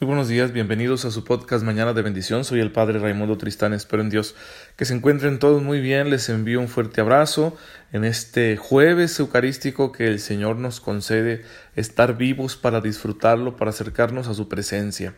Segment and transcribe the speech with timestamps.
[0.00, 2.44] Muy buenos días, bienvenidos a su podcast Mañana de Bendición.
[2.44, 4.36] Soy el Padre Raimundo Tristán, espero en Dios
[4.76, 6.08] que se encuentren todos muy bien.
[6.08, 7.56] Les envío un fuerte abrazo
[7.90, 11.42] en este jueves eucarístico que el Señor nos concede
[11.74, 15.14] estar vivos para disfrutarlo, para acercarnos a su presencia.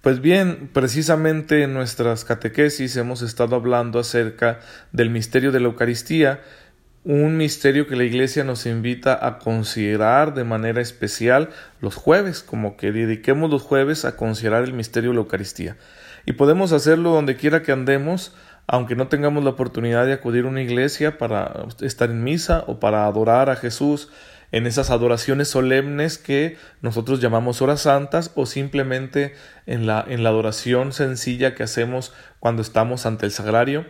[0.00, 4.58] Pues bien, precisamente en nuestras catequesis hemos estado hablando acerca
[4.90, 6.42] del misterio de la Eucaristía
[7.04, 11.50] un misterio que la Iglesia nos invita a considerar de manera especial
[11.80, 15.76] los jueves, como que dediquemos los jueves a considerar el misterio de la Eucaristía.
[16.24, 18.34] Y podemos hacerlo donde quiera que andemos,
[18.66, 22.80] aunque no tengamos la oportunidad de acudir a una iglesia para estar en misa o
[22.80, 24.08] para adorar a Jesús
[24.50, 29.34] en esas adoraciones solemnes que nosotros llamamos horas santas o simplemente
[29.66, 33.84] en la, en la adoración sencilla que hacemos cuando estamos ante el sagrario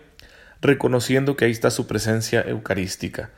[0.65, 3.31] reconociendo que ahí está su presencia eucarística.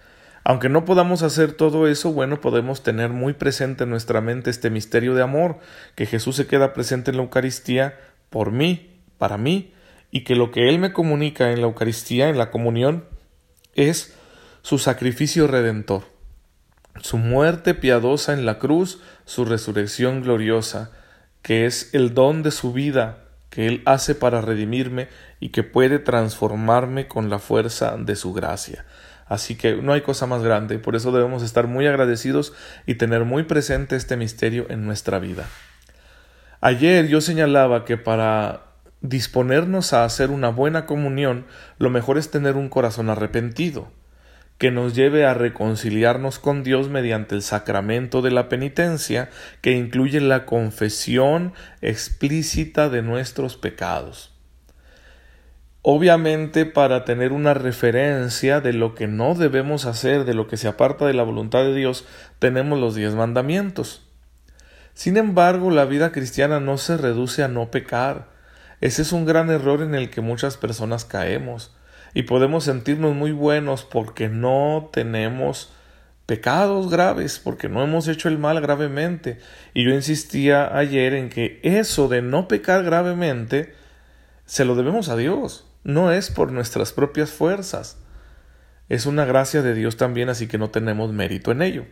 [0.45, 4.71] Aunque no podamos hacer todo eso, bueno, podemos tener muy presente en nuestra mente este
[4.71, 5.59] misterio de amor,
[5.97, 7.99] que Jesús se queda presente en la Eucaristía
[8.31, 9.75] por mí, para mí,
[10.13, 13.05] y que lo que Él me comunica en la Eucaristía, en la comunión,
[13.75, 14.15] es
[14.63, 16.05] su sacrificio redentor,
[17.03, 20.93] su muerte piadosa en la cruz, su resurrección gloriosa,
[21.43, 25.09] que es el don de su vida que Él hace para redimirme
[25.41, 28.85] y que puede transformarme con la fuerza de su gracia.
[29.27, 32.53] Así que no hay cosa más grande, por eso debemos estar muy agradecidos
[32.87, 35.49] y tener muy presente este misterio en nuestra vida.
[36.61, 38.63] Ayer yo señalaba que para
[39.01, 41.47] disponernos a hacer una buena comunión,
[41.79, 43.89] lo mejor es tener un corazón arrepentido
[44.59, 49.29] que nos lleve a reconciliarnos con Dios mediante el sacramento de la penitencia,
[49.61, 54.33] que incluye la confesión explícita de nuestros pecados.
[55.83, 60.67] Obviamente para tener una referencia de lo que no debemos hacer, de lo que se
[60.69, 62.07] aparta de la voluntad de Dios,
[62.39, 64.03] tenemos los diez mandamientos.
[64.95, 68.31] Sin embargo, la vida cristiana no se reduce a no pecar.
[68.81, 71.77] Ese es un gran error en el que muchas personas caemos
[72.15, 75.73] y podemos sentirnos muy buenos porque no tenemos
[76.27, 79.39] pecados graves, porque no hemos hecho el mal gravemente.
[79.75, 83.75] Y yo insistía ayer en que eso de no pecar gravemente
[84.45, 87.99] se lo debemos a Dios, no es por nuestras propias fuerzas.
[88.89, 91.87] Es una gracia de Dios también, así que no tenemos mérito en ello.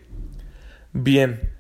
[0.93, 1.53] Bien,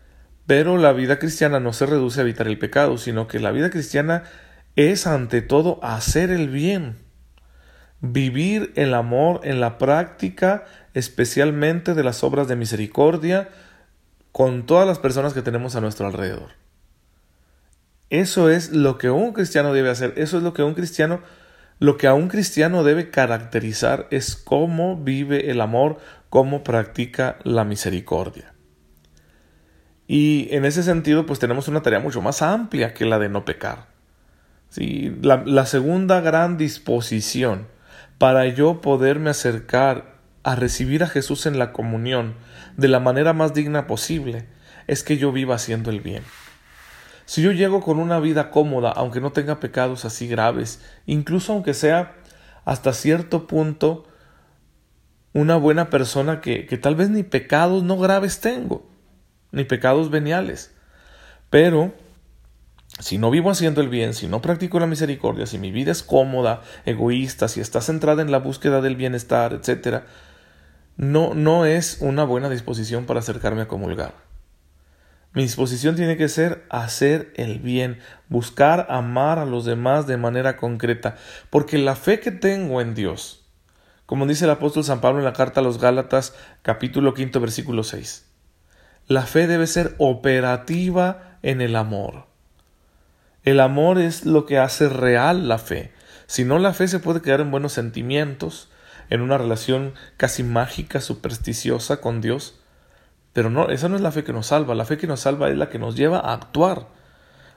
[0.46, 3.70] pero la vida cristiana no se reduce a evitar el pecado, sino que la vida
[3.70, 4.24] cristiana
[4.76, 7.03] es ante todo hacer el bien
[8.12, 13.48] vivir el amor en la práctica, especialmente de las obras de misericordia,
[14.32, 16.50] con todas las personas que tenemos a nuestro alrededor.
[18.10, 21.20] Eso es lo que un cristiano debe hacer, eso es lo que un cristiano,
[21.78, 25.98] lo que a un cristiano debe caracterizar es cómo vive el amor,
[26.28, 28.52] cómo practica la misericordia.
[30.06, 33.44] Y en ese sentido, pues tenemos una tarea mucho más amplia que la de no
[33.44, 33.86] pecar.
[34.68, 35.16] ¿Sí?
[35.22, 37.73] La, la segunda gran disposición
[38.18, 42.34] para yo poderme acercar a recibir a Jesús en la comunión
[42.76, 44.46] de la manera más digna posible,
[44.86, 46.22] es que yo viva haciendo el bien.
[47.26, 51.72] Si yo llego con una vida cómoda, aunque no tenga pecados así graves, incluso aunque
[51.72, 52.16] sea
[52.64, 54.06] hasta cierto punto
[55.32, 58.86] una buena persona que, que tal vez ni pecados no graves tengo,
[59.52, 60.74] ni pecados veniales,
[61.48, 61.94] pero
[63.00, 66.02] si no vivo haciendo el bien, si no practico la misericordia, si mi vida es
[66.02, 70.04] cómoda, egoísta, si está centrada en la búsqueda del bienestar, etc.,
[70.96, 74.14] no, no es una buena disposición para acercarme a comulgar.
[75.32, 80.56] Mi disposición tiene que ser hacer el bien, buscar amar a los demás de manera
[80.56, 81.16] concreta,
[81.50, 83.44] porque la fe que tengo en Dios,
[84.06, 87.82] como dice el apóstol San Pablo en la carta a los Gálatas capítulo quinto versículo
[87.82, 88.30] 6,
[89.08, 92.33] la fe debe ser operativa en el amor.
[93.44, 95.92] El amor es lo que hace real la fe.
[96.26, 98.70] Si no, la fe se puede quedar en buenos sentimientos,
[99.10, 102.58] en una relación casi mágica, supersticiosa con Dios.
[103.34, 104.74] Pero no, esa no es la fe que nos salva.
[104.74, 106.88] La fe que nos salva es la que nos lleva a actuar,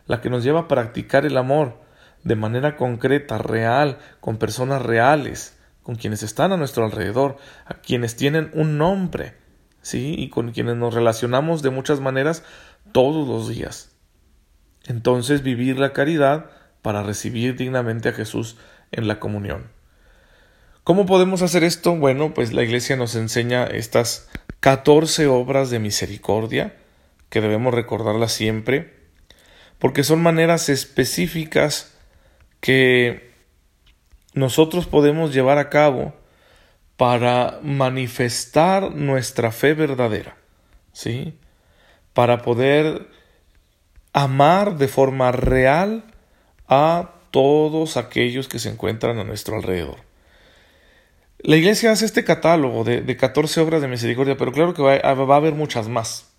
[0.07, 1.79] la que nos lleva a practicar el amor
[2.25, 8.17] de manera concreta, real, con personas reales, con quienes están a nuestro alrededor, a quienes
[8.17, 9.37] tienen un nombre,
[9.81, 10.15] ¿sí?
[10.17, 12.43] Y con quienes nos relacionamos de muchas maneras
[12.91, 13.96] todos los días
[14.87, 16.49] entonces vivir la caridad
[16.81, 18.57] para recibir dignamente a Jesús
[18.91, 19.69] en la comunión.
[20.83, 21.95] ¿Cómo podemos hacer esto?
[21.95, 24.29] Bueno, pues la Iglesia nos enseña estas
[24.61, 26.77] catorce obras de misericordia,
[27.29, 28.93] que debemos recordarlas siempre,
[29.79, 31.93] porque son maneras específicas
[32.61, 33.31] que
[34.33, 36.15] nosotros podemos llevar a cabo
[36.95, 40.37] para manifestar nuestra fe verdadera,
[40.93, 41.37] ¿sí?
[42.13, 43.07] Para poder
[44.17, 46.03] amar de forma real
[46.67, 49.97] a todos aquellos que se encuentran a nuestro alrededor.
[51.37, 54.95] La iglesia hace este catálogo de, de 14 obras de misericordia, pero claro que va,
[54.95, 56.31] a haber muchas más.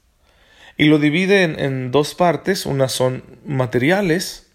[0.76, 4.50] Y lo divide en, dos partes, unas son materiales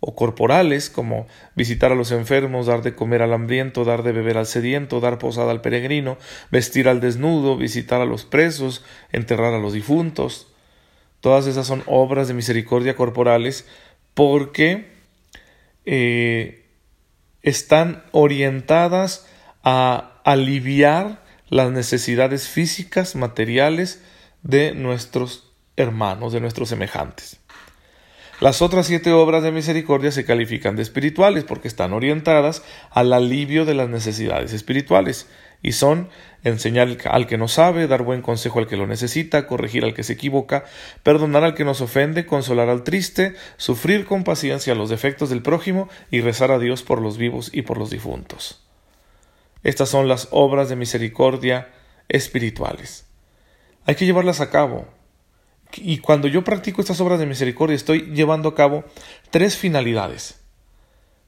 [0.00, 1.26] o corporales, como
[1.56, 5.18] visitar a los enfermos, dar de comer al hambriento, dar de beber al sediento, dar
[5.18, 6.16] posada al peregrino,
[6.50, 8.82] vestir al desnudo, visitar a los presos,
[9.12, 10.48] enterrar a los difuntos.
[11.20, 13.66] Todas esas son obras de misericordia corporales
[14.14, 14.90] porque
[15.84, 16.66] eh,
[17.42, 19.26] están orientadas
[19.62, 24.02] a aliviar las necesidades físicas, materiales
[24.42, 27.38] de nuestros hermanos, de nuestros semejantes.
[28.40, 33.64] Las otras siete obras de misericordia se califican de espirituales porque están orientadas al alivio
[33.64, 35.26] de las necesidades espirituales
[35.66, 36.08] y son
[36.44, 40.04] enseñar al que no sabe, dar buen consejo al que lo necesita, corregir al que
[40.04, 40.64] se equivoca,
[41.02, 45.88] perdonar al que nos ofende, consolar al triste, sufrir con paciencia los defectos del prójimo
[46.08, 48.62] y rezar a Dios por los vivos y por los difuntos.
[49.64, 51.72] Estas son las obras de misericordia
[52.08, 53.06] espirituales.
[53.86, 54.86] Hay que llevarlas a cabo.
[55.74, 58.84] Y cuando yo practico estas obras de misericordia estoy llevando a cabo
[59.30, 60.38] tres finalidades.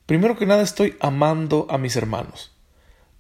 [0.06, 2.56] Primero que nada estoy amando a mis hermanos,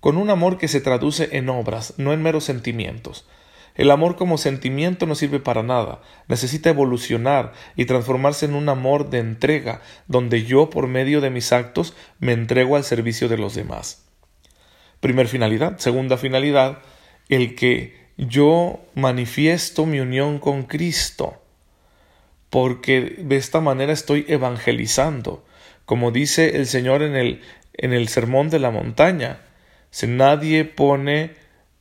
[0.00, 3.26] con un amor que se traduce en obras, no en meros sentimientos.
[3.74, 9.08] El amor como sentimiento no sirve para nada, necesita evolucionar y transformarse en un amor
[9.08, 13.54] de entrega, donde yo por medio de mis actos me entrego al servicio de los
[13.54, 14.04] demás.
[15.00, 15.78] Primer finalidad.
[15.78, 16.80] Segunda finalidad,
[17.28, 21.40] el que yo manifiesto mi unión con Cristo,
[22.50, 25.44] porque de esta manera estoy evangelizando.
[25.84, 27.42] Como dice el Señor en el,
[27.74, 29.40] en el Sermón de la Montaña,
[29.90, 31.36] si nadie pone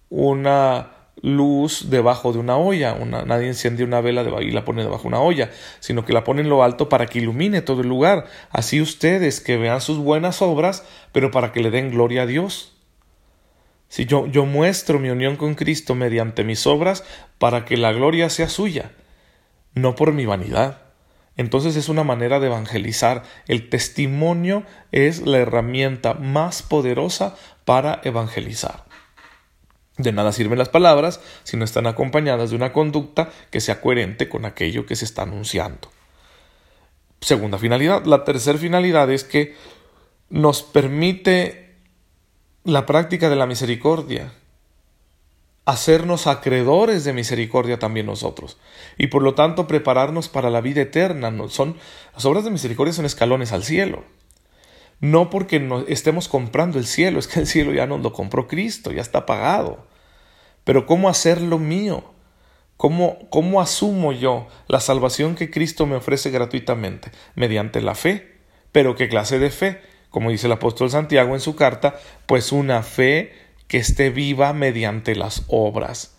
[0.10, 5.08] una luz debajo de una olla, nadie enciende una vela y la pone debajo de
[5.10, 8.28] una olla, sino que la pone en lo alto para que ilumine todo el lugar.
[8.50, 12.74] Así ustedes que vean sus buenas obras, pero para que le den gloria a Dios.
[13.90, 17.04] Si yo, yo muestro mi unión con Cristo mediante mis obras
[17.38, 18.92] para que la gloria sea suya,
[19.74, 20.87] no por mi vanidad.
[21.38, 23.24] Entonces es una manera de evangelizar.
[23.48, 28.86] El testimonio es la herramienta más poderosa para evangelizar.
[29.98, 34.30] De nada sirven las palabras si no están acompañadas de una conducta que sea coherente
[34.30, 35.90] con aquello que se está anunciando.
[37.22, 38.06] Segunda finalidad.
[38.06, 39.56] La tercera finalidad es que
[40.30, 41.76] nos permite
[42.64, 44.34] la práctica de la misericordia,
[45.68, 48.58] hacernos acreedores de misericordia también nosotros,
[48.98, 51.30] y por lo tanto prepararnos para la vida eterna.
[51.50, 51.76] son,
[52.16, 54.06] las obras de misericordia son escalones al cielo.
[55.02, 58.94] No porque estemos comprando el cielo, es que el cielo ya nos lo compró Cristo,
[58.94, 59.86] ya está pagado.
[60.64, 62.14] Pero ¿cómo hacerlo mío?
[62.78, 67.12] ¿Cómo, ¿Cómo asumo yo la salvación que Cristo me ofrece gratuitamente?
[67.36, 68.38] Mediante la fe.
[68.72, 69.82] ¿Pero qué clase de fe?
[70.10, 73.34] como dice el apóstol Santiago en su carta, pues una fe
[73.68, 76.16] que esté viva mediante las obras.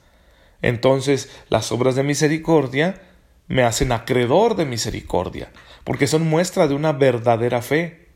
[0.62, 3.02] Entonces, las obras de misericordia
[3.46, 5.50] me hacen acreedor de misericordia,
[5.84, 8.08] porque son muestra de una verdadera fe.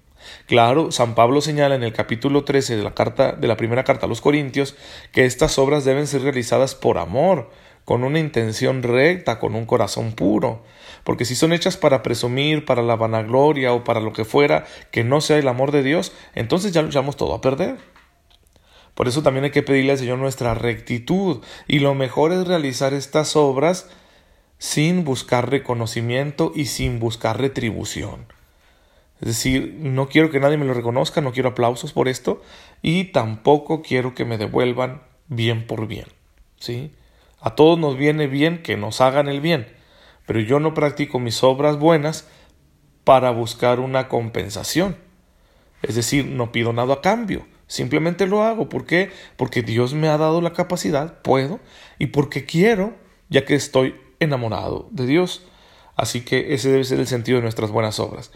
[0.47, 4.07] Claro, San Pablo señala en el capítulo 13 de la carta de la primera carta
[4.07, 4.77] a los Corintios
[5.11, 7.51] que estas obras deben ser realizadas por amor,
[7.85, 10.63] con una intención recta, con un corazón puro.
[11.03, 15.03] Porque si son hechas para presumir, para la vanagloria o para lo que fuera, que
[15.03, 17.79] no sea el amor de Dios, entonces ya lo echamos todo a perder.
[18.95, 21.43] Por eso también hay que pedirle al Señor nuestra rectitud.
[21.67, 23.89] Y lo mejor es realizar estas obras
[24.59, 28.27] sin buscar reconocimiento y sin buscar retribución.
[29.21, 32.43] Es decir, no quiero que nadie me lo reconozca, no quiero aplausos por esto
[32.83, 36.07] y tampoco quiero que me devuelvan bien por bien.
[36.59, 36.93] ¿Sí?
[37.41, 39.67] A todos nos viene bien que nos hagan el bien,
[40.27, 42.29] pero yo no practico mis obras buenas
[43.05, 44.97] para buscar una compensación.
[45.83, 48.69] Es decir, no pido nada a cambio, simplemente lo hago.
[48.69, 49.11] ¿Por qué?
[49.37, 51.59] Porque Dios me ha dado la capacidad, puedo,
[51.99, 52.95] y porque quiero,
[53.31, 55.47] ya que estoy enamorado de Dios.
[55.97, 58.31] Así que ese debe ser el sentido de nuestras buenas obras.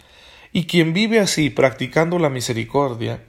[0.51, 3.23] Y quien vive así, practicando la misericordia,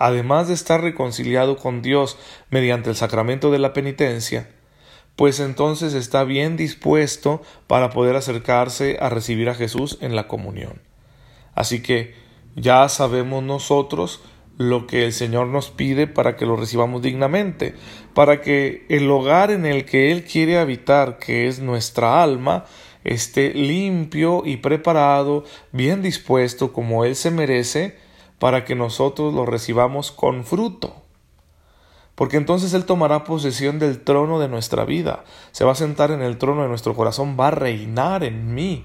[0.00, 2.18] además de estar reconciliado con Dios
[2.50, 4.50] mediante el sacramento de la penitencia,
[5.14, 10.82] pues entonces está bien dispuesto para poder acercarse a recibir a Jesús en la comunión.
[11.54, 12.14] Así que
[12.56, 14.22] ya sabemos nosotros
[14.58, 17.74] lo que el Señor nos pide para que lo recibamos dignamente,
[18.14, 22.64] para que el hogar en el que Él quiere habitar, que es nuestra alma,
[23.04, 27.96] esté limpio y preparado, bien dispuesto como Él se merece,
[28.38, 31.06] para que nosotros lo recibamos con fruto
[32.16, 35.22] porque entonces Él tomará posesión del trono de nuestra vida,
[35.52, 38.84] se va a sentar en el trono de nuestro corazón, va a reinar en mí,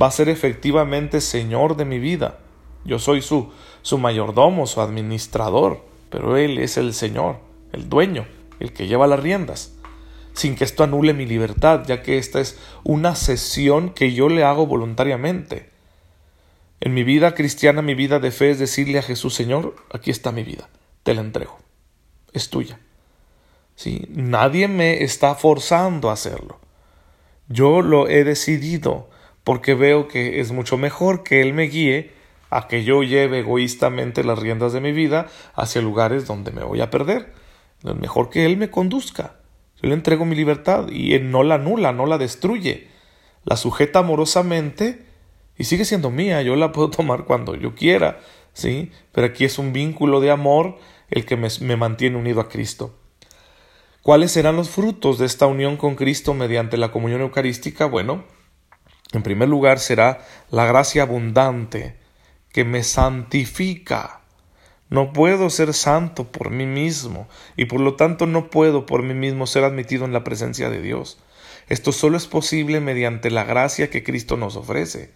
[0.00, 2.38] va a ser efectivamente Señor de mi vida.
[2.84, 7.36] Yo soy su, su mayordomo, su administrador, pero Él es el Señor,
[7.72, 8.26] el dueño,
[8.58, 9.74] el que lleva las riendas,
[10.32, 14.44] sin que esto anule mi libertad, ya que esta es una cesión que yo le
[14.44, 15.70] hago voluntariamente.
[16.80, 20.32] En mi vida cristiana, mi vida de fe es decirle a Jesús, Señor, aquí está
[20.32, 20.68] mi vida,
[21.02, 21.58] te la entrego,
[22.32, 22.80] es tuya.
[23.76, 24.06] ¿Sí?
[24.10, 26.58] Nadie me está forzando a hacerlo.
[27.48, 29.08] Yo lo he decidido
[29.44, 32.12] porque veo que es mucho mejor que Él me guíe
[32.50, 36.80] a que yo lleve egoístamente las riendas de mi vida hacia lugares donde me voy
[36.80, 37.32] a perder.
[37.84, 39.36] Es mejor que Él me conduzca.
[39.80, 42.88] Yo le entrego mi libertad y Él no la anula, no la destruye.
[43.44, 45.06] La sujeta amorosamente
[45.56, 46.42] y sigue siendo mía.
[46.42, 48.18] Yo la puedo tomar cuando yo quiera,
[48.52, 48.90] ¿sí?
[49.12, 50.76] Pero aquí es un vínculo de amor
[51.08, 52.96] el que me, me mantiene unido a Cristo.
[54.02, 57.86] ¿Cuáles serán los frutos de esta unión con Cristo mediante la comunión eucarística?
[57.86, 58.24] Bueno,
[59.12, 61.99] en primer lugar será la gracia abundante
[62.52, 64.20] que me santifica.
[64.88, 69.14] No puedo ser santo por mí mismo y por lo tanto no puedo por mí
[69.14, 71.18] mismo ser admitido en la presencia de Dios.
[71.68, 75.12] Esto solo es posible mediante la gracia que Cristo nos ofrece.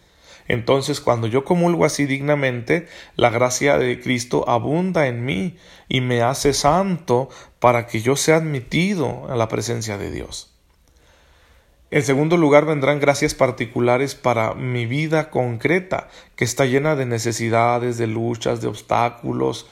[0.47, 2.87] Entonces, cuando yo comulgo así dignamente,
[3.17, 5.57] la gracia de Cristo abunda en mí
[5.89, 10.54] y me hace santo para que yo sea admitido a la presencia de Dios.
[11.91, 17.99] En segundo lugar vendrán gracias particulares para mi vida concreta, que está llena de necesidades,
[17.99, 19.69] de luchas, de obstáculos,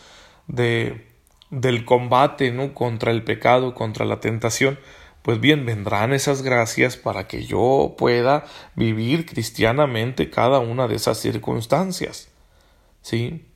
[0.47, 1.13] de
[1.53, 2.75] del combate ¿no?
[2.75, 4.81] contra el pecado, contra la tentación.
[5.21, 11.19] Pues bien, vendrán esas gracias para que yo pueda vivir cristianamente cada una de esas
[11.19, 12.29] circunstancias.
[13.03, 13.47] ¿Sí?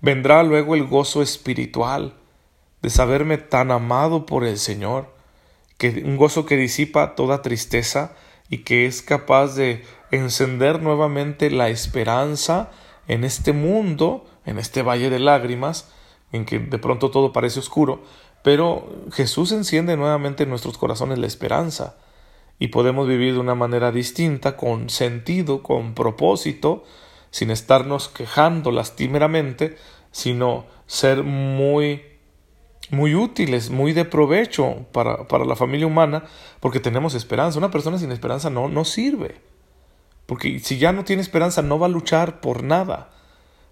[0.00, 2.14] Vendrá luego el gozo espiritual
[2.80, 5.11] de saberme tan amado por el Señor,
[5.88, 8.14] un gozo que disipa toda tristeza
[8.48, 12.70] y que es capaz de encender nuevamente la esperanza
[13.08, 15.90] en este mundo, en este valle de lágrimas,
[16.32, 18.02] en que de pronto todo parece oscuro,
[18.42, 21.96] pero Jesús enciende nuevamente en nuestros corazones la esperanza.
[22.58, 26.84] Y podemos vivir de una manera distinta, con sentido, con propósito,
[27.30, 29.76] sin estarnos quejando lastimeramente,
[30.10, 32.02] sino ser muy
[32.92, 36.24] muy útiles, muy de provecho para, para, la familia humana,
[36.60, 37.58] porque tenemos esperanza.
[37.58, 39.40] Una persona sin esperanza no, no sirve.
[40.26, 43.10] Porque si ya no tiene esperanza, no va a luchar por nada.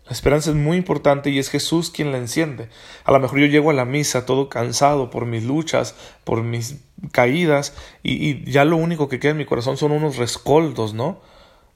[0.06, 2.70] La esperanza es muy importante y es Jesús quien la enciende.
[3.04, 6.80] A lo mejor yo llego a la misa todo cansado por mis luchas, por mis
[7.12, 11.20] caídas, y, ya lo único que queda en mi corazón son unos rescoldos, ¿no?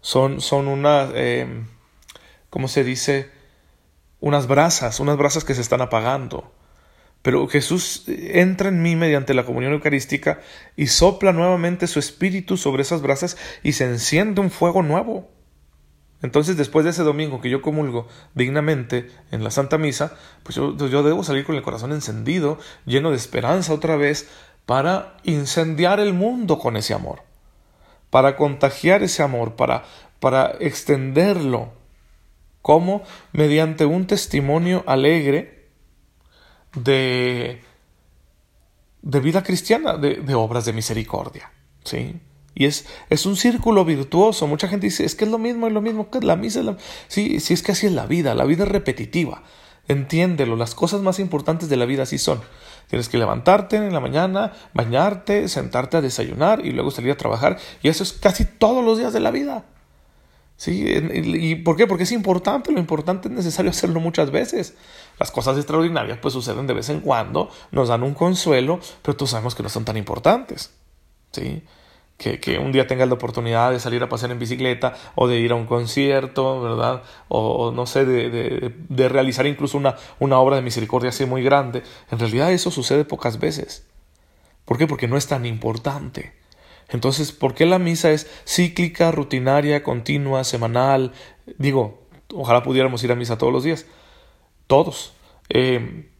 [0.01, 1.47] Son, son unas, eh,
[2.49, 3.31] ¿cómo se dice?
[4.21, 6.51] Unas brasas, unas brasas que se están apagando.
[7.25, 10.41] Pero Jesús entra en mí mediante la comunión eucarística
[10.77, 15.27] y sopla nuevamente su espíritu sobre esas brasas y se enciende un fuego nuevo.
[16.21, 20.13] Entonces, después de ese domingo que yo comulgo dignamente en la Santa Misa,
[20.43, 24.29] pues yo, debo salir con el corazón encendido, lleno de esperanza otra vez,
[24.67, 27.23] para incendiar el mundo con ese amor,
[28.11, 29.85] para contagiar ese amor, para,
[30.21, 31.73] para extenderlo.
[32.61, 33.03] como
[33.33, 35.54] Mediante un testimonio alegre
[36.75, 37.63] de,
[39.03, 41.51] de vida cristiana, de, de, obras de misericordia.
[41.85, 42.21] ¿sí?
[42.55, 44.47] Y es, es un círculo virtuoso.
[44.47, 46.63] Mucha gente dice, es que es lo mismo, es lo mismo que la misa.
[46.63, 46.77] la...
[47.09, 48.35] Sí, sí, es que así es la vida.
[48.35, 49.43] La vida es repetitiva.
[49.89, 52.41] Entiéndelo, las cosas más importantes de la vida así son.
[52.89, 57.59] Tienes que levantarte en la mañana, bañarte, sentarte a desayunar y luego salir a trabajar.
[57.83, 59.65] Y eso es casi todos los días de la vida.
[60.57, 60.85] ¿Sí?
[60.87, 61.87] ¿Y por qué?
[61.87, 64.77] Porque es importante, lo importante es necesario hacerlo muchas veces.
[65.19, 69.31] Las cosas extraordinarias pues suceden de vez en cuando, nos dan un consuelo, pero todos
[69.31, 70.73] sabemos que no son tan importantes.
[71.33, 71.63] ¿Sí?
[72.17, 75.41] Que, que, un día tengas la oportunidad de salir a pasear en bicicleta o de
[75.41, 77.03] ir a un concierto, ¿verdad?
[77.27, 81.43] O, no sé, de, de, de, realizar incluso una, una obra de misericordia así muy
[81.43, 81.83] grande.
[82.13, 83.89] En realidad eso sucede pocas veces.
[84.65, 84.87] ¿Por qué?
[84.87, 86.33] Porque no es tan importante.
[86.89, 91.13] Entonces, ¿por qué la misa es cíclica, rutinaria, continua, semanal?
[91.59, 93.87] Digo, ojalá pudiéramos ir a misa todos los días.
[94.67, 95.15] Todos.
[95.49, 96.11] Eh,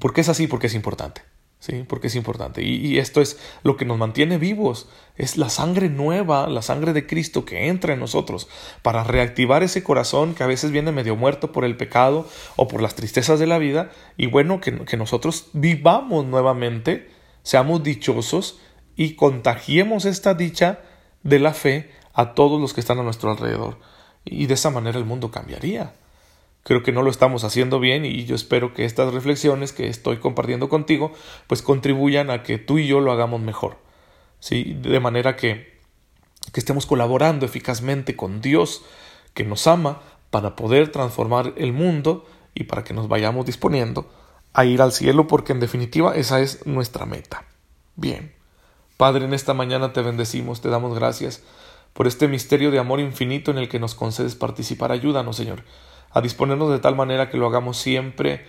[0.00, 0.46] ¿Por qué es así?
[0.46, 1.22] Porque es importante.
[1.64, 1.84] ¿sí?
[1.88, 2.62] Porque es importante.
[2.62, 4.88] Y, y, esto es lo que nos mantiene vivos.
[5.16, 8.48] Es la sangre nueva, la sangre de Cristo que entra en nosotros
[8.82, 12.82] para reactivar ese corazón que a veces viene medio muerto por el pecado o por
[12.82, 13.90] las tristezas de la vida.
[14.18, 17.08] Y bueno, que, que nosotros vivamos nuevamente,
[17.42, 18.58] seamos dichosos
[18.96, 20.80] y contagiemos esta dicha
[21.22, 23.78] de la fe a todos los que están a nuestro alrededor.
[24.24, 25.94] Y de esa manera el mundo cambiaría.
[26.62, 30.16] Creo que no lo estamos haciendo bien y yo espero que estas reflexiones que estoy
[30.16, 31.12] compartiendo contigo
[31.46, 33.76] pues contribuyan a que tú y yo lo hagamos mejor.
[34.40, 34.76] ¿sí?
[34.80, 35.74] De manera que
[36.52, 38.84] que estemos colaborando eficazmente con Dios
[39.32, 44.10] que nos ama para poder transformar el mundo y para que nos vayamos disponiendo
[44.52, 47.44] a ir al cielo porque en definitiva esa es nuestra meta.
[47.96, 48.34] Bien,
[48.96, 51.42] Padre, en esta mañana te bendecimos, te damos gracias
[51.92, 54.92] por este misterio de amor infinito en el que nos concedes participar.
[54.92, 55.64] Ayúdanos, Señor,
[56.10, 58.46] a disponernos de tal manera que lo hagamos siempre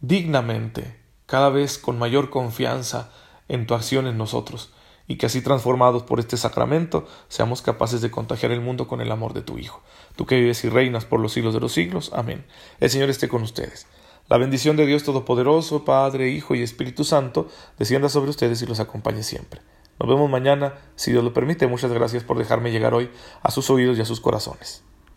[0.00, 3.10] dignamente, cada vez con mayor confianza
[3.48, 4.72] en tu acción en nosotros,
[5.08, 9.10] y que así transformados por este sacramento seamos capaces de contagiar el mundo con el
[9.10, 9.82] amor de tu Hijo.
[10.14, 12.12] Tú que vives y reinas por los siglos de los siglos.
[12.14, 12.46] Amén.
[12.78, 13.86] El Señor esté con ustedes.
[14.28, 18.78] La bendición de Dios Todopoderoso, Padre, Hijo y Espíritu Santo, descienda sobre ustedes y los
[18.78, 19.62] acompañe siempre.
[19.98, 21.66] Nos vemos mañana, si Dios lo permite.
[21.66, 23.10] Muchas gracias por dejarme llegar hoy
[23.42, 24.84] a sus oídos y a sus corazones.